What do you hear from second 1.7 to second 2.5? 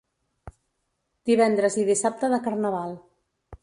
i dissabte de